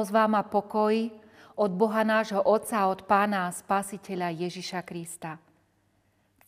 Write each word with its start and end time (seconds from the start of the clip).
Milosť 0.00 0.16
vám 0.16 0.40
a 0.40 0.48
pokoj 0.48 1.12
od 1.60 1.70
Boha 1.76 2.00
nášho 2.00 2.40
Otca, 2.40 2.88
od 2.88 3.04
Pána 3.04 3.44
a 3.44 3.52
Spasiteľa 3.52 4.32
Ježiša 4.32 4.80
Krista. 4.80 5.36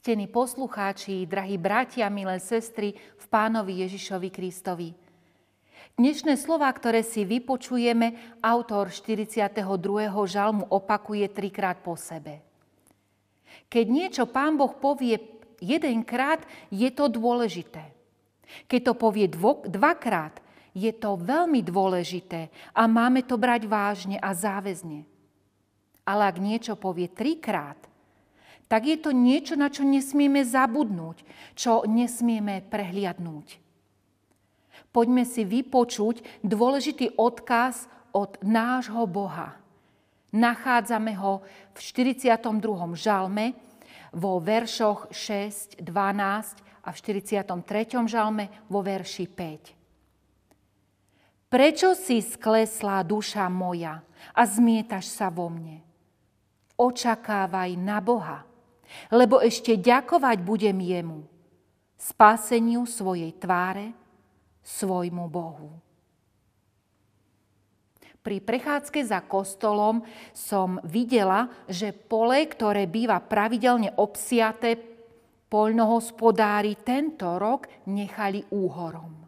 Ctení 0.00 0.24
poslucháči, 0.24 1.28
drahí 1.28 1.60
bratia, 1.60 2.08
milé 2.08 2.40
sestry 2.40 2.96
v 2.96 3.24
Pánovi 3.28 3.84
Ježišovi 3.84 4.32
Kristovi. 4.32 4.96
Dnešné 6.00 6.40
slova, 6.40 6.72
ktoré 6.72 7.04
si 7.04 7.28
vypočujeme, 7.28 8.40
autor 8.40 8.88
42. 8.88 9.52
žalmu 10.24 10.72
opakuje 10.72 11.28
trikrát 11.28 11.76
po 11.84 11.92
sebe. 11.92 12.40
Keď 13.68 13.84
niečo 13.84 14.24
Pán 14.32 14.56
Boh 14.56 14.72
povie 14.80 15.20
jedenkrát, 15.60 16.40
je 16.72 16.88
to 16.88 17.04
dôležité. 17.12 17.84
Keď 18.64 18.80
to 18.80 18.92
povie 18.96 19.28
dvo, 19.28 19.60
dvakrát, 19.68 20.40
je 20.72 20.92
to 20.96 21.20
veľmi 21.20 21.60
dôležité 21.60 22.48
a 22.72 22.88
máme 22.88 23.24
to 23.24 23.36
brať 23.36 23.68
vážne 23.68 24.16
a 24.16 24.32
záväzne. 24.32 25.04
Ale 26.02 26.22
ak 26.26 26.36
niečo 26.40 26.74
povie 26.74 27.06
trikrát, 27.06 27.78
tak 28.66 28.88
je 28.88 28.96
to 28.96 29.12
niečo, 29.12 29.52
na 29.52 29.68
čo 29.68 29.84
nesmieme 29.84 30.40
zabudnúť, 30.40 31.20
čo 31.52 31.84
nesmieme 31.84 32.64
prehliadnúť. 32.72 33.60
Poďme 34.92 35.28
si 35.28 35.44
vypočuť 35.44 36.44
dôležitý 36.44 37.20
odkaz 37.20 37.88
od 38.16 38.40
nášho 38.40 39.04
Boha. 39.08 39.56
Nachádzame 40.32 41.12
ho 41.20 41.44
v 41.76 41.78
42. 41.80 42.40
žalme 42.96 43.52
vo 44.16 44.40
veršoch 44.40 45.12
6, 45.12 45.84
12 45.84 46.84
a 46.84 46.88
v 46.88 46.96
43. 46.96 48.08
žalme 48.08 48.48
vo 48.72 48.80
verši 48.80 49.28
5. 49.28 49.81
Prečo 51.52 51.92
si 51.92 52.24
sklesla 52.24 53.04
duša 53.04 53.44
moja 53.52 54.00
a 54.32 54.42
zmietaš 54.48 55.12
sa 55.12 55.28
vo 55.28 55.52
mne? 55.52 55.84
Očakávaj 56.80 57.76
na 57.76 58.00
Boha, 58.00 58.40
lebo 59.12 59.36
ešte 59.36 59.76
ďakovať 59.76 60.40
budem 60.40 60.80
jemu, 60.80 61.28
spáseniu 62.00 62.88
svojej 62.88 63.36
tváre, 63.36 63.92
svojmu 64.64 65.28
Bohu. 65.28 65.76
Pri 68.24 68.40
prechádzke 68.40 69.04
za 69.04 69.20
kostolom 69.20 70.08
som 70.32 70.80
videla, 70.88 71.52
že 71.68 71.92
pole, 71.92 72.48
ktoré 72.48 72.88
býva 72.88 73.20
pravidelne 73.20 73.92
obsiaté, 74.00 74.80
poľnohospodári 75.52 76.80
tento 76.80 77.28
rok 77.36 77.68
nechali 77.84 78.40
úhorom. 78.48 79.21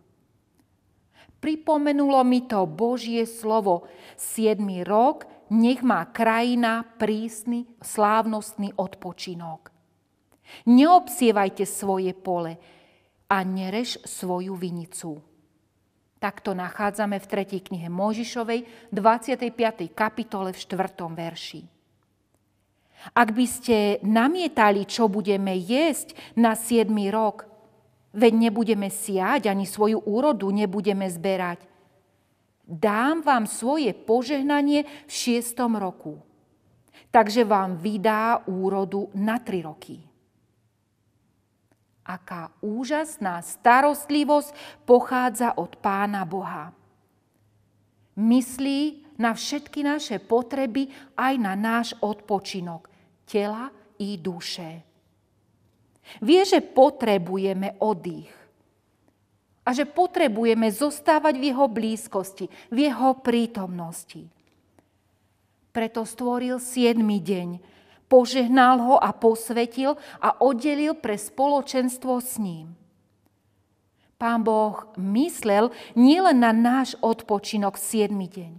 Pripomenulo 1.45 2.25
mi 2.25 2.48
to 2.48 2.64
Božie 2.64 3.28
slovo. 3.28 3.84
Siedmy 4.17 4.81
rok 4.81 5.28
nech 5.53 5.84
má 5.84 6.09
krajina 6.09 6.89
prísny, 6.97 7.69
slávnostný 7.84 8.73
odpočinok. 8.81 9.69
Neobsievajte 10.65 11.69
svoje 11.69 12.17
pole 12.17 12.56
a 13.28 13.45
nereš 13.45 14.00
svoju 14.09 14.56
vinicu. 14.56 15.20
Takto 16.17 16.56
nachádzame 16.56 17.20
v 17.20 17.27
3. 17.28 17.61
knihe 17.61 17.92
Mojžišovej, 17.92 18.89
25. 18.89 19.92
kapitole 19.92 20.56
v 20.56 20.59
4. 20.65 20.97
verši. 21.12 21.62
Ak 23.12 23.37
by 23.37 23.45
ste 23.45 24.00
namietali, 24.00 24.89
čo 24.89 25.12
budeme 25.12 25.53
jesť 25.61 26.17
na 26.41 26.56
7. 26.56 26.88
rok, 27.12 27.53
Veď 28.14 28.32
nebudeme 28.48 28.86
siať, 28.94 29.50
ani 29.50 29.66
svoju 29.66 29.98
úrodu 30.06 30.47
nebudeme 30.54 31.10
zberať. 31.10 31.66
Dám 32.62 33.26
vám 33.26 33.44
svoje 33.50 33.91
požehnanie 33.91 34.86
v 34.86 35.10
šiestom 35.10 35.75
roku. 35.75 36.22
Takže 37.10 37.42
vám 37.42 37.74
vydá 37.76 38.47
úrodu 38.47 39.10
na 39.19 39.42
tri 39.42 39.66
roky. 39.66 39.98
Aká 42.06 42.54
úžasná 42.62 43.42
starostlivosť 43.42 44.82
pochádza 44.86 45.58
od 45.58 45.74
Pána 45.82 46.22
Boha. 46.22 46.70
Myslí 48.14 49.03
na 49.19 49.34
všetky 49.34 49.82
naše 49.82 50.22
potreby 50.22 50.86
aj 51.19 51.34
na 51.38 51.54
náš 51.58 51.98
odpočinok 51.98 52.86
tela 53.26 53.74
i 53.98 54.14
duše. 54.20 54.94
Vie, 56.20 56.44
že 56.44 56.60
potrebujeme 56.60 57.76
oddych. 57.81 58.31
A 59.65 59.72
že 59.72 59.88
potrebujeme 59.88 60.69
zostávať 60.69 61.41
v 61.41 61.44
jeho 61.50 61.66
blízkosti, 61.66 62.53
v 62.69 62.78
jeho 62.92 63.16
prítomnosti. 63.25 64.28
Preto 65.75 66.06
stvoril 66.06 66.62
siedmy 66.62 67.19
deň, 67.19 67.59
požehnal 68.06 68.78
ho 68.78 68.97
a 69.00 69.10
posvetil 69.10 69.98
a 70.22 70.38
oddelil 70.38 70.94
pre 70.94 71.19
spoločenstvo 71.19 72.22
s 72.22 72.38
ním. 72.38 72.78
Pán 74.15 74.47
Boh 74.47 74.86
myslel 74.94 75.75
nielen 75.98 76.38
na 76.38 76.54
náš 76.54 76.94
odpočinok 77.03 77.75
v 77.75 77.82
siedmy 77.82 78.26
deň, 78.31 78.53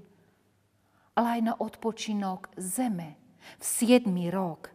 ale 1.15 1.27
aj 1.39 1.41
na 1.41 1.53
odpočinok 1.55 2.51
zeme 2.59 3.15
v 3.55 3.63
siedmy 3.63 4.27
rok. 4.27 4.74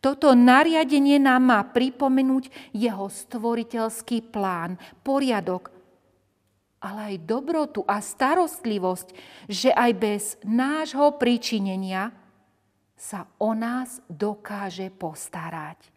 Toto 0.00 0.32
nariadenie 0.32 1.16
nám 1.20 1.42
má 1.48 1.60
pripomenúť 1.64 2.74
jeho 2.76 3.06
stvoriteľský 3.08 4.28
plán, 4.28 4.76
poriadok, 5.04 5.74
ale 6.84 7.16
aj 7.16 7.24
dobrotu 7.24 7.80
a 7.88 8.00
starostlivosť, 8.04 9.08
že 9.48 9.72
aj 9.72 9.90
bez 9.96 10.22
nášho 10.44 11.16
pričinenia 11.16 12.12
sa 12.92 13.24
o 13.40 13.56
nás 13.56 14.04
dokáže 14.08 14.92
postarať. 14.92 15.94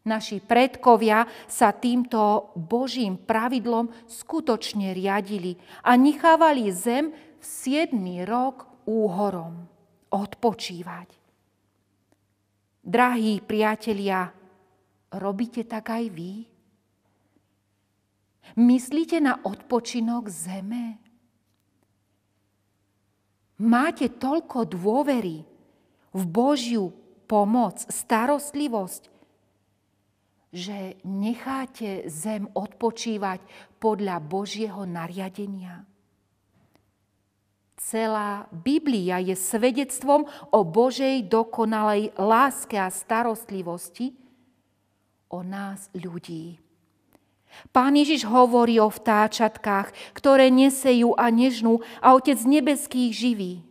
Naši 0.00 0.40
predkovia 0.40 1.28
sa 1.44 1.76
týmto 1.76 2.50
Božím 2.56 3.20
pravidlom 3.20 3.92
skutočne 4.08 4.96
riadili 4.96 5.60
a 5.84 5.92
nechávali 5.94 6.72
zem 6.72 7.12
v 7.12 7.44
7. 7.44 8.24
rok 8.24 8.64
úhorom 8.88 9.68
odpočívať. 10.08 11.19
Drahí 12.80 13.44
priatelia, 13.44 14.32
robíte 15.12 15.68
tak 15.68 15.92
aj 15.92 16.04
vy? 16.08 16.48
Myslíte 18.56 19.20
na 19.20 19.36
odpočinok 19.36 20.32
zeme? 20.32 20.96
Máte 23.60 24.08
toľko 24.08 24.64
dôvery 24.64 25.44
v 26.16 26.22
Božiu 26.24 26.96
pomoc, 27.28 27.84
starostlivosť, 27.84 29.12
že 30.50 30.96
necháte 31.04 32.08
zem 32.08 32.48
odpočívať 32.48 33.44
podľa 33.76 34.16
Božieho 34.24 34.88
nariadenia? 34.88 35.89
Celá 37.80 38.44
Biblia 38.52 39.24
je 39.24 39.32
svedectvom 39.32 40.28
o 40.52 40.60
Božej 40.68 41.24
dokonalej 41.24 42.12
láske 42.20 42.76
a 42.76 42.92
starostlivosti 42.92 44.12
o 45.32 45.40
nás 45.40 45.88
ľudí. 45.96 46.60
Pán 47.72 47.96
Ježiš 47.96 48.28
hovorí 48.28 48.76
o 48.78 48.92
vtáčatkách, 48.92 50.12
ktoré 50.12 50.52
nesejú 50.52 51.16
a 51.16 51.32
nežnú 51.32 51.80
a 52.04 52.12
Otec 52.12 52.36
nebeských 52.44 53.10
živí. 53.16 53.64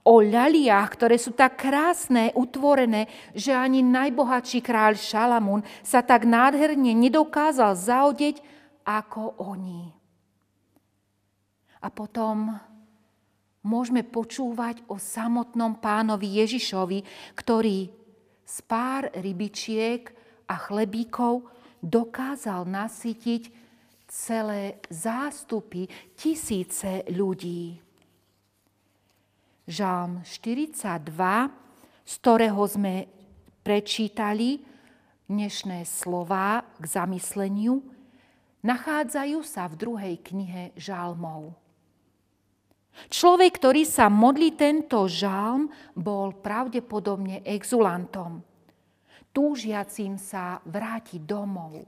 O 0.00 0.24
ľaliách, 0.24 0.88
ktoré 0.96 1.20
sú 1.20 1.36
tak 1.36 1.60
krásne, 1.60 2.32
utvorené, 2.32 3.10
že 3.36 3.52
ani 3.52 3.84
najbohatší 3.84 4.64
kráľ 4.64 4.96
Šalamún 4.96 5.60
sa 5.84 6.00
tak 6.00 6.24
nádherne 6.24 6.96
nedokázal 6.96 7.76
zaodeť 7.76 8.40
ako 8.88 9.36
oni. 9.36 9.92
A 11.84 11.92
potom 11.92 12.56
môžeme 13.64 14.04
počúvať 14.04 14.84
o 14.86 15.00
samotnom 15.00 15.80
pánovi 15.80 16.44
Ježišovi, 16.44 17.00
ktorý 17.34 17.88
z 18.44 18.56
pár 18.68 19.08
rybičiek 19.16 20.12
a 20.46 20.54
chlebíkov 20.60 21.48
dokázal 21.80 22.68
nasytiť 22.68 23.42
celé 24.04 24.78
zástupy 24.92 25.88
tisíce 26.14 27.02
ľudí. 27.08 27.80
Žalm 29.64 30.20
42, 30.28 31.08
z 32.04 32.12
ktorého 32.20 32.62
sme 32.68 33.08
prečítali 33.64 34.60
dnešné 35.24 35.88
slova 35.88 36.68
k 36.76 36.84
zamysleniu, 36.84 37.80
nachádzajú 38.60 39.40
sa 39.40 39.64
v 39.72 39.74
druhej 39.80 40.14
knihe 40.20 40.76
žalmov. 40.76 41.63
Človek, 43.10 43.58
ktorý 43.58 43.82
sa 43.82 44.06
modlí 44.06 44.54
tento 44.54 45.04
žalm, 45.10 45.66
bol 45.98 46.34
pravdepodobne 46.38 47.42
exulantom, 47.42 48.40
túžiacím 49.34 50.14
sa 50.14 50.62
vrátiť 50.62 51.20
domov. 51.26 51.82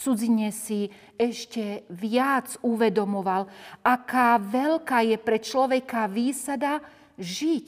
cudzine 0.00 0.48
si 0.48 0.88
ešte 1.20 1.84
viac 1.92 2.56
uvedomoval, 2.64 3.52
aká 3.84 4.40
veľká 4.40 5.04
je 5.04 5.16
pre 5.20 5.36
človeka 5.36 6.08
výsada 6.08 6.80
žiť 7.20 7.66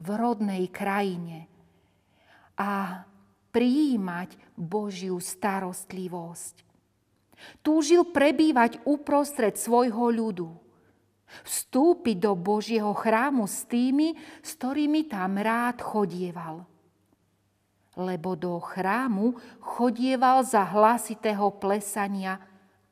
v 0.00 0.08
rodnej 0.16 0.72
krajine 0.72 1.52
a 2.56 3.04
prijímať 3.52 4.56
Božiu 4.56 5.20
starostlivosť. 5.20 6.64
Túžil 7.60 8.08
prebývať 8.08 8.80
uprostred 8.88 9.60
svojho 9.60 10.08
ľudu. 10.08 10.65
Vstúpiť 11.42 12.22
do 12.22 12.32
Božieho 12.38 12.94
chrámu 12.94 13.44
s 13.50 13.66
tými, 13.66 14.14
s 14.40 14.54
ktorými 14.56 15.10
tam 15.10 15.36
rád 15.36 15.82
chodieval. 15.82 16.64
Lebo 17.96 18.36
do 18.36 18.60
chrámu 18.60 19.36
chodieval 19.58 20.44
za 20.44 20.62
hlasitého 20.62 21.48
plesania 21.56 22.38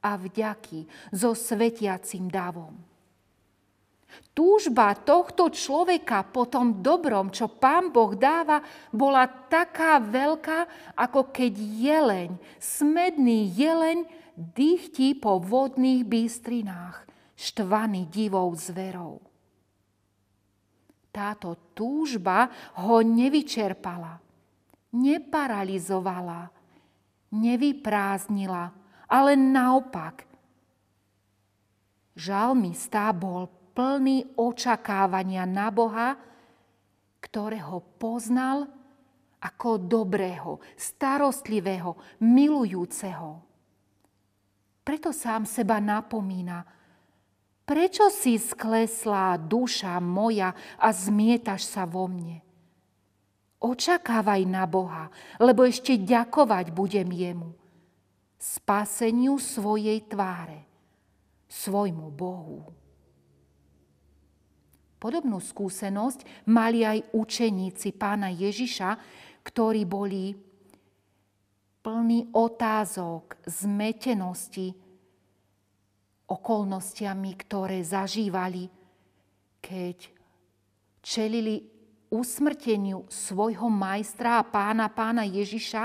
a 0.04 0.16
vďaky 0.16 0.84
so 1.12 1.32
svetiacim 1.32 2.28
davom. 2.28 2.76
Túžba 4.34 4.94
tohto 4.98 5.50
človeka 5.50 6.26
po 6.26 6.46
tom 6.46 6.82
dobrom, 6.82 7.30
čo 7.30 7.50
pán 7.50 7.90
Boh 7.90 8.14
dáva, 8.14 8.62
bola 8.90 9.26
taká 9.26 9.98
veľká, 10.02 10.92
ako 10.98 11.30
keď 11.30 11.54
jeleň, 11.58 12.30
smedný 12.58 13.50
jeleň, 13.54 14.06
dýchti 14.34 15.18
po 15.18 15.38
vodných 15.38 16.02
bystrinách, 16.02 17.06
štvaný 17.34 18.06
divou 18.06 18.50
zverou. 18.54 19.20
Táto 21.14 21.74
túžba 21.78 22.50
ho 22.82 22.98
nevyčerpala, 22.98 24.18
neparalizovala, 24.98 26.50
nevyprázdnila, 27.30 28.64
ale 29.06 29.32
naopak. 29.38 30.26
Žalmista 32.14 33.10
bol 33.14 33.46
plný 33.74 34.38
očakávania 34.38 35.46
na 35.46 35.70
Boha, 35.70 36.18
ktorého 37.18 37.82
poznal 37.98 38.70
ako 39.42 39.76
dobrého, 39.76 40.62
starostlivého, 40.74 41.98
milujúceho. 42.22 43.42
Preto 44.84 45.10
sám 45.12 45.44
seba 45.44 45.80
napomína, 45.82 46.73
prečo 47.64 48.12
si 48.12 48.36
skleslá 48.36 49.40
duša 49.40 49.96
moja 50.00 50.52
a 50.78 50.88
zmietaš 50.92 51.64
sa 51.64 51.88
vo 51.88 52.08
mne? 52.08 52.44
Očakávaj 53.64 54.44
na 54.44 54.68
Boha, 54.68 55.08
lebo 55.40 55.64
ešte 55.64 55.96
ďakovať 55.96 56.68
budem 56.68 57.08
jemu. 57.08 57.56
Spaseniu 58.36 59.40
svojej 59.40 60.04
tváre, 60.04 60.68
svojmu 61.48 62.12
Bohu. 62.12 62.60
Podobnú 65.00 65.40
skúsenosť 65.40 66.48
mali 66.48 66.84
aj 66.84 67.16
učeníci 67.16 67.96
pána 67.96 68.28
Ježiša, 68.28 69.00
ktorí 69.44 69.88
boli 69.88 70.36
plní 71.84 72.32
otázok, 72.32 73.36
zmetenosti, 73.44 74.83
okolnostiami, 76.34 77.30
ktoré 77.38 77.78
zažívali, 77.86 78.66
keď 79.62 80.10
čelili 80.98 81.62
usmrteniu 82.10 83.06
svojho 83.10 83.70
majstra 83.70 84.42
a 84.42 84.46
pána 84.46 84.90
pána 84.90 85.22
Ježiša 85.26 85.84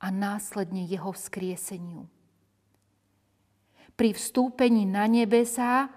a 0.00 0.06
následne 0.12 0.84
jeho 0.84 1.12
vzkrieseniu. 1.12 2.04
Pri 3.96 4.12
vstúpení 4.12 4.84
na 4.84 5.08
nebesá 5.08 5.88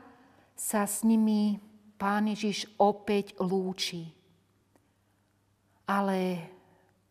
sa 0.56 0.88
s 0.88 1.04
nimi 1.04 1.60
pán 2.00 2.32
Ježiš 2.32 2.72
opäť 2.80 3.36
lúči. 3.44 4.16
Ale 5.84 6.48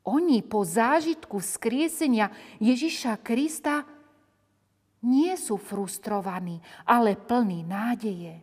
oni 0.09 0.41
po 0.41 0.65
zážitku 0.65 1.45
skriesenia 1.45 2.33
Ježiša 2.57 3.21
Krista 3.21 3.85
nie 5.05 5.35
sú 5.39 5.61
frustrovaní, 5.61 6.59
ale 6.89 7.15
plní 7.15 7.63
nádeje. 7.63 8.43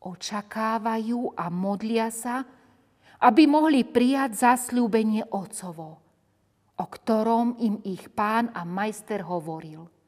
Očakávajú 0.00 1.36
a 1.36 1.52
modlia 1.52 2.08
sa, 2.08 2.44
aby 3.20 3.44
mohli 3.44 3.84
prijať 3.84 4.40
zasľúbenie 4.40 5.28
Otcovo, 5.28 6.00
o 6.80 6.84
ktorom 6.88 7.60
im 7.60 7.84
ich 7.84 8.08
pán 8.08 8.48
a 8.56 8.64
majster 8.64 9.20
hovoril– 9.20 9.84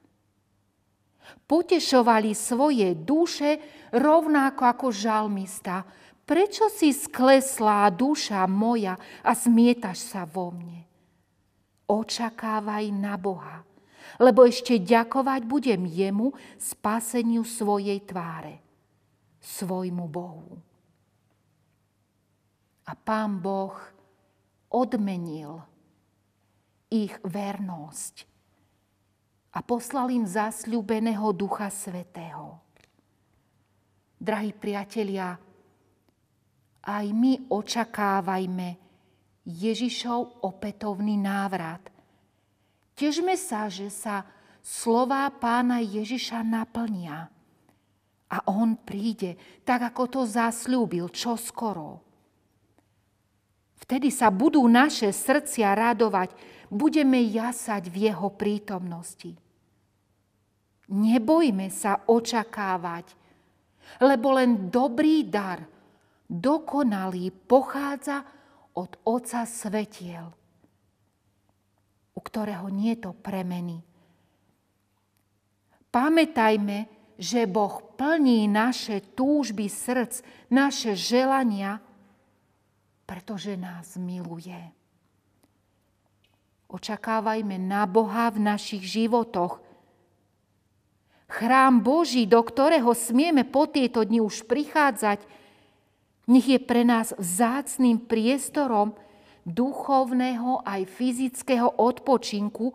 potešovali 1.46 2.32
svoje 2.34 2.94
duše 2.96 3.58
rovnako 3.92 4.62
ako 4.64 4.86
žalmista. 4.92 5.84
Prečo 6.22 6.70
si 6.70 6.94
skleslá 6.94 7.90
duša 7.90 8.46
moja 8.46 8.94
a 9.26 9.30
zmietaš 9.34 9.98
sa 10.14 10.22
vo 10.22 10.54
mne? 10.54 10.86
Očakávaj 11.90 12.84
na 12.94 13.18
Boha, 13.18 13.66
lebo 14.18 14.46
ešte 14.46 14.80
ďakovať 14.80 15.40
budem 15.46 15.82
jemu 15.86 16.32
spaseniu 16.56 17.46
svojej 17.46 18.00
tváre, 18.02 18.58
svojmu 19.38 20.06
Bohu. 20.08 20.58
A 22.88 22.92
pán 22.98 23.38
Boh 23.38 23.76
odmenil 24.72 25.62
ich 26.88 27.14
vernosť 27.22 28.26
a 29.52 29.60
poslal 29.60 30.08
im 30.08 30.24
zasľúbeného 30.24 31.28
Ducha 31.36 31.68
Svetého. 31.68 32.60
Drahí 34.16 34.56
priatelia, 34.56 35.36
aj 36.82 37.06
my 37.12 37.52
očakávajme 37.52 38.68
Ježišov 39.44 40.46
opätovný 40.46 41.20
návrat. 41.20 41.91
Težme 42.92 43.34
sa, 43.40 43.66
že 43.72 43.88
sa 43.88 44.28
slová 44.62 45.26
pána 45.32 45.82
Ježiša 45.82 46.44
naplnia 46.44 47.32
a 48.32 48.36
on 48.48 48.80
príde, 48.80 49.36
tak 49.66 49.92
ako 49.92 50.02
to 50.08 50.20
zasľúbil, 50.24 51.12
čo 51.12 51.36
skoro. 51.36 52.00
Vtedy 53.82 54.08
sa 54.08 54.32
budú 54.32 54.64
naše 54.64 55.12
srdcia 55.12 55.68
radovať, 55.74 56.32
budeme 56.72 57.20
jasať 57.20 57.92
v 57.92 58.08
jeho 58.08 58.32
prítomnosti. 58.32 59.36
Nebojme 60.88 61.68
sa 61.68 62.00
očakávať, 62.08 63.12
lebo 64.00 64.38
len 64.38 64.72
dobrý 64.72 65.28
dar, 65.28 65.60
dokonalý, 66.30 67.28
pochádza 67.44 68.24
od 68.72 68.96
Otca 69.04 69.44
svetiel, 69.44 70.32
u 72.12 72.20
ktorého 72.20 72.68
nie 72.68 72.96
to 73.00 73.16
premeny. 73.16 73.80
Pamätajme, 75.92 76.88
že 77.20 77.44
Boh 77.44 77.84
plní 77.96 78.48
naše 78.48 79.04
túžby 79.12 79.68
srdc, 79.68 80.24
naše 80.48 80.96
želania, 80.96 81.84
pretože 83.04 83.56
nás 83.60 84.00
miluje. 84.00 84.56
Očakávajme 86.72 87.60
na 87.60 87.84
Boha 87.84 88.32
v 88.32 88.38
našich 88.40 88.84
životoch– 88.84 89.60
chrám 91.32 91.80
Boží, 91.80 92.28
do 92.28 92.44
ktorého 92.44 92.92
smieme 92.92 93.48
po 93.48 93.64
tieto 93.64 94.04
dni 94.04 94.20
už 94.20 94.44
prichádzať, 94.44 95.24
nech 96.28 96.46
je 96.46 96.60
pre 96.60 96.84
nás 96.84 97.16
vzácným 97.16 98.04
priestorom 98.04 98.92
duchovného 99.46 100.62
aj 100.62 100.86
fyzického 100.86 101.68
odpočinku, 101.78 102.74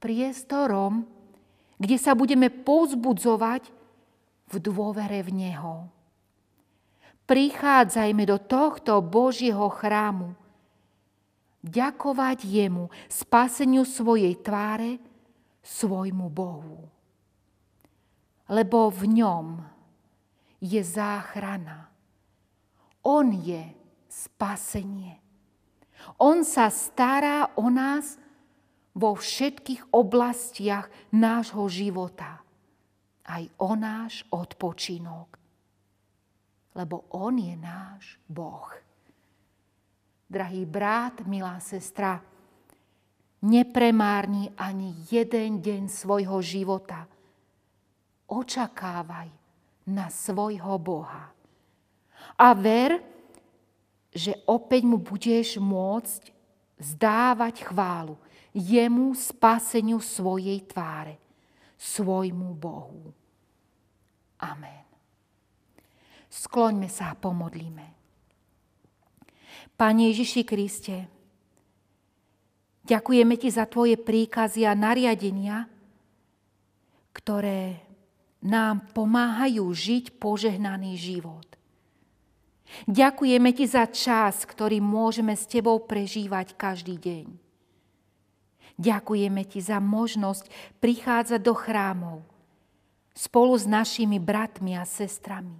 priestorom, 0.00 1.08
kde 1.80 1.96
sa 1.96 2.12
budeme 2.12 2.52
povzbudzovať 2.52 3.72
v 4.52 4.54
dôvere 4.60 5.24
v 5.24 5.30
Neho. 5.32 5.88
Prichádzajme 7.24 8.24
do 8.28 8.36
tohto 8.36 9.00
Božieho 9.00 9.72
chrámu, 9.72 10.36
ďakovať 11.64 12.44
Jemu, 12.44 12.92
spaseniu 13.08 13.88
svojej 13.88 14.36
tváre, 14.36 15.00
svojmu 15.64 16.28
Bohu 16.28 16.94
lebo 18.48 18.92
v 18.92 19.24
ňom 19.24 19.46
je 20.60 20.80
záchrana. 20.84 21.88
On 23.04 23.24
je 23.32 23.64
spasenie. 24.14 25.18
On 26.22 26.46
sa 26.46 26.70
stará 26.70 27.50
o 27.58 27.66
nás 27.66 28.14
vo 28.94 29.18
všetkých 29.18 29.90
oblastiach 29.90 30.86
nášho 31.10 31.66
života. 31.66 32.38
Aj 33.26 33.42
o 33.58 33.74
náš 33.74 34.22
odpočinok. 34.30 35.34
Lebo 36.78 37.10
On 37.10 37.34
je 37.34 37.54
náš 37.58 38.20
Boh. 38.30 38.70
Drahý 40.30 40.62
brat, 40.66 41.26
milá 41.26 41.58
sestra, 41.58 42.22
nepremárni 43.42 44.50
ani 44.54 44.94
jeden 45.10 45.62
deň 45.62 45.82
svojho 45.90 46.38
života. 46.42 47.06
Očakávaj 48.30 49.30
na 49.90 50.08
svojho 50.08 50.80
Boha. 50.80 51.30
A 52.40 52.48
ver, 52.56 53.13
že 54.14 54.38
opäť 54.46 54.86
mu 54.86 55.02
budeš 55.02 55.58
môcť 55.58 56.30
zdávať 56.78 57.66
chválu 57.66 58.14
jemu 58.54 59.10
spaseniu 59.18 59.98
svojej 59.98 60.62
tváre, 60.62 61.18
svojmu 61.74 62.54
Bohu. 62.54 63.10
Amen. 64.38 64.86
Skloňme 66.30 66.86
sa 66.86 67.10
a 67.10 67.18
pomodlíme. 67.18 67.86
Pane 69.74 70.14
Ježiši 70.14 70.42
Kriste, 70.46 70.96
ďakujeme 72.86 73.34
Ti 73.34 73.50
za 73.50 73.66
Tvoje 73.66 73.98
príkazy 73.98 74.62
a 74.62 74.78
nariadenia, 74.78 75.66
ktoré 77.10 77.82
nám 78.44 78.90
pomáhajú 78.94 79.66
žiť 79.66 80.18
požehnaný 80.18 80.94
život. 80.94 81.53
Ďakujeme 82.90 83.50
Ti 83.54 83.64
za 83.68 83.84
čas, 83.86 84.42
ktorý 84.48 84.82
môžeme 84.82 85.36
s 85.36 85.46
Tebou 85.46 85.78
prežívať 85.84 86.58
každý 86.58 86.98
deň. 86.98 87.26
Ďakujeme 88.80 89.42
Ti 89.46 89.60
za 89.62 89.78
možnosť 89.78 90.50
prichádzať 90.82 91.40
do 91.40 91.54
chrámov 91.54 92.18
spolu 93.14 93.54
s 93.54 93.64
našimi 93.70 94.18
bratmi 94.18 94.74
a 94.74 94.82
sestrami. 94.82 95.54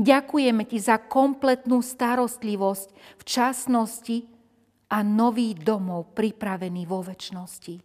Ďakujeme 0.00 0.64
Ti 0.64 0.78
za 0.80 0.96
kompletnú 0.96 1.84
starostlivosť 1.84 2.88
v 3.20 3.22
časnosti 3.28 4.18
a 4.88 5.04
nový 5.04 5.52
domov 5.52 6.16
pripravený 6.16 6.88
vo 6.88 7.04
väčšnosti. 7.04 7.76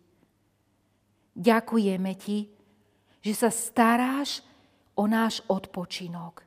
Ďakujeme 1.36 2.12
Ti, 2.16 2.40
že 3.20 3.34
sa 3.36 3.52
staráš 3.52 4.40
o 4.96 5.04
náš 5.04 5.44
odpočinok. 5.52 6.47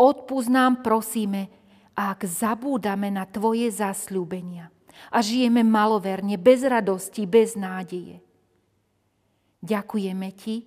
Odpúsť 0.00 0.48
nám, 0.48 0.80
prosíme, 0.80 1.52
ak 1.92 2.24
zabúdame 2.24 3.12
na 3.12 3.28
Tvoje 3.28 3.68
zasľúbenia 3.68 4.72
a 5.12 5.20
žijeme 5.20 5.60
maloverne, 5.60 6.40
bez 6.40 6.64
radosti, 6.64 7.28
bez 7.28 7.52
nádeje. 7.52 8.24
Ďakujeme 9.60 10.28
Ti, 10.32 10.64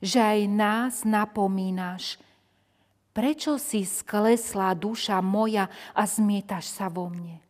že 0.00 0.16
aj 0.16 0.40
nás 0.48 0.94
napomínaš, 1.04 2.16
prečo 3.12 3.60
si 3.60 3.84
sklesla 3.84 4.72
duša 4.72 5.20
moja 5.20 5.68
a 5.92 6.08
zmietaš 6.08 6.72
sa 6.72 6.88
vo 6.88 7.12
mne. 7.12 7.44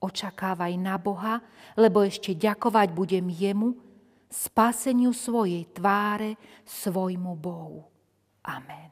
Očakávaj 0.00 0.74
na 0.80 0.96
Boha, 0.96 1.44
lebo 1.76 2.02
ešte 2.02 2.32
ďakovať 2.32 2.88
budem 2.90 3.28
Jemu, 3.28 3.76
spaseniu 4.32 5.12
svojej 5.12 5.68
tváre, 5.76 6.40
svojmu 6.64 7.36
Bohu. 7.36 7.84
Amen. 8.42 8.91